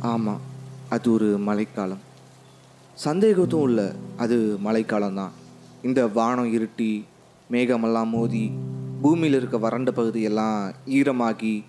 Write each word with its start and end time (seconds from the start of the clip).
ஆமாம் 0.00 0.40
அது 0.88 1.12
ஒரு 1.12 1.38
மழைக்காலம். 1.38 1.98
சந்தேகத்தும் 2.94 3.64
இல்லை 3.64 3.84
அது 4.16 4.58
மழைக்காலம்தான். 4.64 5.30
இந்த 5.82 6.06
வானம் 6.06 6.52
இருட்டி 6.52 7.04
மேகமெல்லாம் 7.50 8.08
மோதி 8.08 8.50
பூமியில் 9.02 9.34
இருக்க 9.34 9.58
வறண்ட 9.58 9.90
பகுதியெல்லாம் 9.90 10.72
ஈரமாகி 10.86 11.64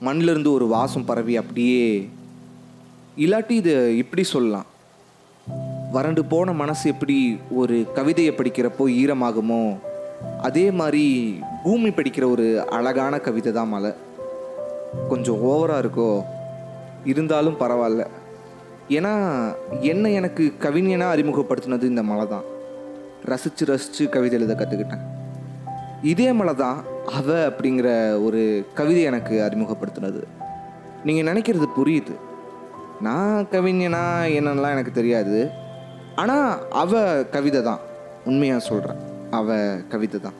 மண்ணிலிருந்து 0.00 0.52
ஒரு 0.52 0.66
வாசம் 0.66 1.04
பரவி 1.04 1.36
அப்படியே 1.36 2.10
இல்லாட்டி 3.16 3.50
இது 3.50 3.96
இப்படி 3.96 4.22
சொல்லலாம். 4.22 4.66
வறண்டு 5.92 6.24
போன 6.24 6.52
மனசு 6.52 6.90
எப்படி 6.90 7.38
ஒரு 7.50 7.86
கவிதையை 7.94 8.34
படிக்கிறப்போ 8.36 8.78
ஈரமாகுமோ 8.78 9.76
அதே 10.40 10.70
மாதிரி 10.70 11.38
பூமி 11.62 11.88
படிக்கிற 11.88 12.30
ஒரு 12.30 12.68
அழகான 12.68 13.18
கவிதை 13.18 13.52
தான் 13.52 13.68
மலை 13.68 13.92
கொஞ்சம் 15.08 15.44
ஓவராக 15.44 15.82
இருக்கோ? 15.82 16.24
இருந்தாலும் 17.04 17.60
பரவாயில்ல. 17.60 18.04
ஏன்னா 18.88 19.12
என்னை 19.80 20.12
எனக்கு 20.12 20.52
கவிஞனாக 20.60 21.14
அறிமுகப்படுத்தினது 21.16 21.82
இந்த 21.82 22.02
மலை 22.02 22.26
தான். 22.26 22.44
ரசித்து 23.24 23.66
ரசித்து 23.66 24.08
கவிதை 24.08 24.38
எழுத 24.40 24.54
கற்றுக்கிட்டேன் 24.54 25.04
இதே 26.02 26.32
மலை 26.32 26.54
தான் 26.54 26.78
அவ 27.06 27.28
அப்படிங்கிற 27.48 27.88
ஒரு 28.22 28.66
கவிதை 28.74 29.02
எனக்கு 29.02 29.34
அறிமுகப்படுத்தினது. 29.40 30.22
நீங்கள் 31.04 31.28
நினைக்கிறது 31.30 31.66
புரியுது. 31.76 32.14
நான் 33.00 33.46
கவிஞனா 33.50 34.04
என்னன்னெலாம் 34.36 34.74
எனக்கு 34.76 34.92
தெரியாது. 34.92 35.50
ஆனால் 36.16 36.70
அவ 36.70 37.02
கவிதை 37.36 37.62
தான். 37.62 37.80
உண்மையாக 38.24 38.66
சொல்கிறேன் 38.68 39.00
அவ 39.30 39.56
கவிதை 39.88 40.20
தான். 40.20 40.38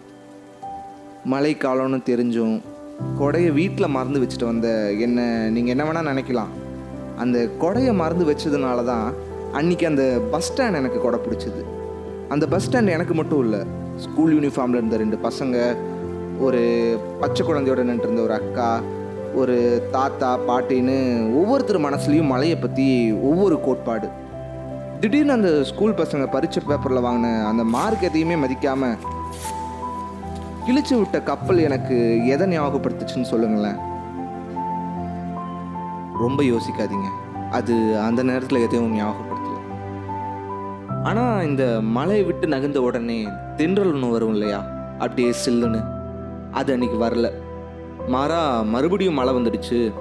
மழைக்காலம்னு 1.33 1.99
தெரிஞ்சும் 2.11 2.57
கொடையை 3.21 3.51
வீட்டில் 3.53 3.95
மறந்து 3.97 4.21
வச்சுட்டு 4.23 4.47
வந்த 4.51 4.69
என்ன 5.07 5.21
நீங்கள் 5.55 5.73
என்ன 5.75 5.85
வேணால் 5.85 6.11
நினைக்கலாம். 6.13 6.53
அந்த 7.23 7.39
கொடையை 7.63 7.93
மறந்து 8.03 8.25
வச்சதுனால 8.31 8.85
தான் 8.85 9.07
அன்றைக்கி 9.59 9.85
அந்த 9.91 10.05
பஸ் 10.33 10.49
ஸ்டாண்ட் 10.49 10.79
எனக்கு 10.81 10.99
கொடை 11.01 11.19
பிடிச்சிது. 11.25 11.63
அந்த 12.29 12.47
பஸ் 12.53 12.67
ஸ்டாண்ட் 12.67 12.95
எனக்கு 12.97 13.15
மட்டும் 13.15 13.43
இல்லை 13.45 13.61
ஸ்கூல் 14.05 14.33
யூனிஃபார்மில் 14.37 14.81
இருந்த 14.81 14.97
ரெண்டு 14.97 15.17
பசங்க 15.27 15.57
ஒரு 16.41 16.63
பச்சை 17.21 17.43
குழந்தையோட 17.47 17.83
நின்றுருந்த 17.91 18.23
ஒரு 18.29 18.35
அக்கா 18.41 18.69
ஒரு 19.41 19.57
தாத்தா 19.97 20.31
பாட்டின்னு 20.49 20.99
ஒவ்வொருத்தர் 21.41 21.87
மனசுலேயும் 21.87 22.33
மலையை 22.33 22.57
பற்றி 22.57 22.87
ஒவ்வொரு 23.31 23.61
கோட்பாடு. 23.67 24.09
திடீர்னு 25.01 25.37
அந்த 25.39 25.51
ஸ்கூல் 25.71 25.99
பசங்க 26.01 26.27
பரீட்சை 26.35 26.63
பேப்பரில் 26.69 27.07
வாங்கின 27.07 27.33
அந்த 27.51 27.65
மார்க் 27.77 28.07
எதையுமே 28.09 28.37
மதிக்காமல் 28.45 28.97
கிழிச்சு 30.67 30.99
விட்ட 30.99 31.23
கப்பல் 31.23 31.59
எனக்கு 31.59 32.27
எதை 32.27 32.59
ஞாபகப்படுத்துச்சுன்னு 32.59 33.23
சொல்லுங்களேன். 33.23 33.77
ரொம்ப 36.19 36.43
யோசிக்காதீங்க. 36.43 37.09
அது 37.51 37.99
அந்த 37.99 38.23
நேரத்தில் 38.23 38.59
எதையும் 38.59 38.99
ஞாபகப்படுத்தல. 38.99 39.83
ஆனால் 41.05 41.47
இந்த 41.47 41.79
மலையை 41.81 42.25
விட்டு 42.25 42.47
நகர்ந்த 42.47 42.83
உடனே 42.83 43.29
தென்றல் 43.57 43.93
ஒன்று 43.93 44.09
வரும் 44.09 44.33
இல்லையா? 44.33 44.65
அப்படியே 44.99 45.33
சில்லுன்னு. 45.47 45.85
அது 46.53 46.73
அன்னைக்கு 46.73 46.99
வரல. 46.99 47.31
மாறா 48.09 48.63
மறுபடியும் 48.63 49.15
மழை 49.15 49.35
வந்துடுச்சு. 49.35 49.93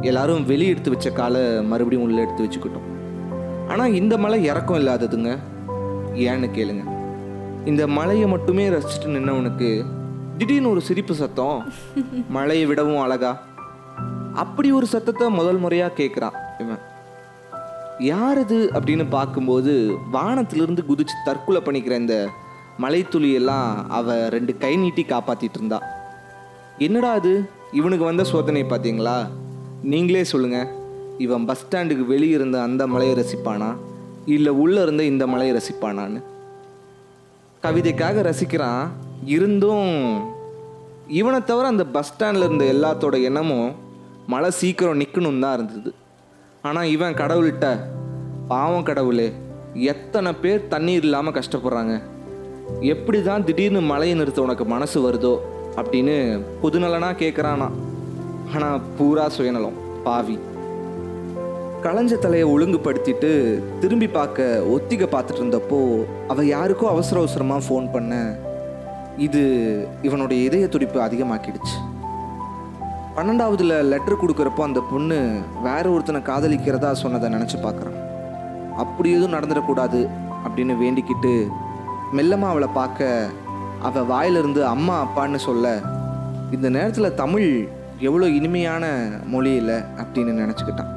எல்லாரும் 0.00 0.46
வெளியே 0.46 0.70
எடுத்து 0.70 0.90
வச்ச 0.90 1.10
காலை 1.10 1.62
மறுபடியும் 1.62 2.04
உள்ளே 2.04 2.22
எடுத்து 2.22 2.44
வச்சுக்கிட்டோம். 2.44 2.88
ஆனால் 3.68 3.92
இந்த 3.92 4.18
மலை 4.18 4.44
இறக்கம் 4.44 4.76
இல்லாததுங்க. 4.76 5.38
ஏன்னு 6.14 6.50
கேளுங்க. 6.56 6.93
இந்த 7.64 7.86
மலையை 7.86 8.26
மட்டுமே 8.28 8.68
ரசிச்சுட்டு 8.68 9.06
நின்னவனுக்கு 9.06 9.84
திடீர்னு 10.38 10.70
ஒரு 10.70 10.80
சிரிப்பு 10.80 11.14
சத்தம். 11.14 11.72
மழையை 12.28 12.66
விடவும் 12.66 13.00
அழகா. 13.00 13.42
அப்படி 14.34 14.72
ஒரு 14.72 14.86
சத்தத்தை 14.86 15.30
முதல் 15.30 15.56
முறையாக 15.56 16.02
கேட்குறான் 16.02 16.36
இவன். 16.58 16.80
யார் 17.98 18.38
இது 18.38 18.70
அப்படின்னு 18.74 19.06
பார்க்கும்போது 19.10 19.94
வானத்திலிருந்து 20.10 20.84
குதிச்சு 20.88 21.16
தற்கொலை 21.24 21.60
பண்ணிக்கிற 21.64 21.90
இந்த 21.90 22.28
மலைத்துளி 22.78 23.32
எல்லாம் 23.32 23.90
அவ 23.90 24.28
ரெண்டு 24.28 24.56
கை 24.56 24.76
நீட்டி 24.76 25.02
காப்பாத்திட்டு 25.02 25.58
இருந்தா. 25.60 25.82
என்னடா 26.78 27.12
அது? 27.12 27.48
இவனுக்கு 27.72 28.04
வந்த 28.04 28.24
சோதனை 28.24 28.62
பார்த்தீங்களா 28.62 29.28
நீங்களே 29.82 30.24
சொல்லுங்க. 30.24 30.70
இவன் 31.18 31.44
பஸ் 31.44 31.66
ஸ்டாண்டுக்கு 31.66 32.06
வெளியே 32.06 32.34
இருந்த 32.34 32.62
அந்த 32.62 32.86
மலையை 32.86 33.16
ரசிப்பானா? 33.16 33.76
இல்லை 34.26 34.52
உள்ளே 34.52 34.82
இருந்த 34.82 35.04
இந்த 35.04 35.26
மலையை 35.26 35.56
ரசிப்பானான்னு. 35.56 36.22
கவிதைக்காக 37.64 38.22
ரசிக்கிறான். 38.28 38.84
இருந்தும் 39.36 39.92
இவனை 41.18 41.38
தவிர 41.50 41.66
அந்த 41.72 41.84
பஸ் 41.94 42.10
ஸ்டாண்டில் 42.10 42.46
இருந்த 42.46 42.64
எல்லாத்தோட 42.74 43.16
எண்ணமும் 43.28 43.70
மழை 44.32 44.50
சீக்கிரம் 44.58 45.00
நிற்கணும் 45.00 45.40
தான் 45.44 45.54
இருந்தது. 45.56 45.90
ஆனால் 46.68 46.90
இவன் 46.94 47.18
கடவுள்கிட்ட 47.20 47.66
பாவம் 48.52 48.86
கடவுளே 48.88 49.28
எத்தனை 49.92 50.30
பேர் 50.42 50.68
தண்ணீர் 50.72 51.06
இல்லாமல் 51.06 51.36
கஷ்டப்படுறாங்க? 51.38 51.94
எப்படி 52.92 53.18
தான் 53.22 53.44
திடீர்னு 53.48 53.80
மழையை 53.90 54.14
நிறுத்த 54.18 54.46
உனக்கு 54.46 54.64
மனசு 54.74 54.98
வருதோ? 55.06 55.34
அப்படின்னு 55.80 56.16
புதுநலனாக 56.62 57.20
கேட்குறானா 57.22 57.68
ஆனால் 58.54 58.82
பூரா 58.98 59.26
சுயநலம் 59.36 59.78
பாவி. 60.04 60.36
களைஞ்ச 61.84 62.14
தலையை 62.20 62.44
ஒழுங்குபடுத்திட்டு 62.52 63.30
திரும்பி 63.80 64.06
பார்க்க 64.16 64.44
ஒத்திகை 64.74 65.06
பார்த்துட்டு 65.14 65.40
இருந்தப்போ 65.42 65.80
அவள் 66.32 66.48
யாருக்கோ 66.54 66.86
அவசர 66.92 67.16
அவசரமாக 67.22 67.64
ஃபோன் 67.66 67.86
பண்ண 67.94 68.12
இது 69.26 69.42
இவனுடைய 70.06 70.38
இதய 70.46 70.68
துடிப்பு 70.74 70.98
அதிகமாக்கிடுச்சு. 71.06 71.76
பன்னெண்டாவதுல 73.16 73.74
லெட்டர் 73.90 74.20
கொடுக்குறப்போ 74.22 74.62
அந்த 74.68 74.82
பொண்ணு 74.92 75.18
வேற 75.66 75.84
ஒருத்தனை 75.94 76.22
காதலிக்கிறதா 76.30 76.92
சொன்னதை 77.02 77.30
நினச்சி 77.36 77.58
பார்க்குறான். 77.66 78.00
அப்படி 78.84 79.10
எதுவும் 79.16 79.36
நடந்துடக்கூடாது 79.36 80.00
அப்படின்னு 80.44 80.76
வேண்டிக்கிட்டு 80.84 81.34
மெல்லமாக 82.16 82.52
அவளை 82.54 82.70
பார்க்க 82.80 83.30
அவள் 83.88 84.10
வாயிலிருந்து 84.14 84.60
அம்மா 84.74 84.96
அப்பான்னு 85.04 85.40
சொல்ல 85.48 85.76
இந்த 86.56 86.66
நேரத்தில் 86.78 87.18
தமிழ் 87.22 87.48
எவ்வளோ 88.08 88.26
இனிமையான 88.40 88.84
மொழி 89.34 89.54
இல்லை 89.62 89.80
அப்படின்னு 90.02 90.42
நினச்சிக்கிட்டான். 90.42 90.92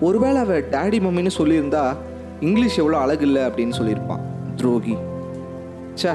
ஒருவேளை 0.00 0.40
அவள் 0.40 0.68
டேடி 0.70 0.98
மம்மின்னு 1.04 1.30
சொல்லியிருந்தா 1.38 1.96
இங்கிலீஷ் 2.40 2.78
எவ்வளோ 2.78 2.98
அழகு 2.98 3.26
இல்லை 3.26 3.42
அப்படின்னு 3.42 3.76
சொல்லியிருப்பான். 3.78 4.24
துரோகி. 4.56 4.96
சே 5.94 6.10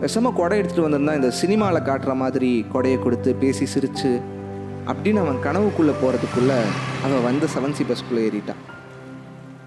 விஷமா 0.00 0.32
கொடை 0.32 0.60
எடுத்துகிட்டு 0.60 0.86
வந்திருந்தா 0.86 1.14
இந்த 1.14 1.30
சினிமாவில் 1.30 1.82
காட்டுற 1.82 2.16
மாதிரி 2.16 2.64
கொடையை 2.72 3.02
கொடுத்து 3.02 3.34
பேசி 3.34 3.66
சிரித்து 3.66 4.20
அப்படின்னு 4.86 5.20
அவன் 5.24 5.42
கனவுக்குள்ளே 5.44 5.94
போகிறதுக்குள்ளே 6.02 6.58
அவன் 7.04 7.24
வந்த 7.24 7.46
செவன் 7.54 7.72
சி 7.72 7.84
பஸ்க்குள்ளே 7.84 8.24
ஏறிட்டான். 8.28 8.62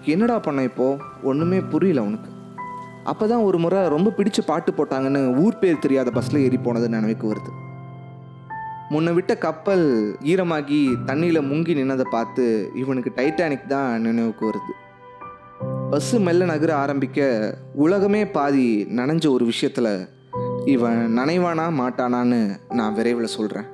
என்னடா 0.04 0.38
பண்ண 0.38 0.62
இப்போது 0.62 1.00
ஒன்றுமே 1.22 1.60
புரியல 1.60 2.00
அவனுக்கு. 2.00 2.30
அப்போ 3.04 3.26
தான் 3.26 3.40
ஒரு 3.40 3.58
முறை 3.58 3.88
ரொம்ப 3.88 4.12
பிடிச்ச 4.16 4.40
பாட்டு 4.46 4.72
போட்டாங்கன்னு 4.72 5.40
ஊர் 5.44 5.58
பேர் 5.58 5.78
தெரியாத 5.78 6.10
பஸ்ஸில் 6.10 6.42
ஏறி 6.42 6.56
போனது 6.56 6.88
நினைவுக்கு 6.88 7.32
வருது. 7.32 7.52
முன்ன 8.92 9.12
விட்ட 9.12 9.38
கப்பல் 9.38 9.84
ஈரமாகி 10.24 10.94
தண்ணியில் 11.06 11.46
முங்கி 11.50 11.72
நின்னதை 11.78 12.04
பார்த்து 12.10 12.70
இவனுக்கு 12.74 13.12
டைட்டானிக் 13.16 13.66
தான் 13.66 14.00
நினைவுக்கு 14.00 14.50
வருது. 14.50 14.72
பஸ்ஸு 15.90 16.20
மெல்ல 16.20 16.44
நகர 16.44 16.76
ஆரம்பிக்க 16.76 17.20
உலகமே 17.74 18.26
பாதி 18.26 18.86
நனைஞ்ச 18.96 19.28
ஒரு 19.30 19.44
விஷயத்தில் 19.44 20.08
இவன் 20.64 21.18
நனைவானா 21.18 21.66
மாட்டானான்னு 21.80 22.40
நான் 22.68 22.94
விரைவில் 22.94 23.34
சொல்கிறேன் 23.36 23.68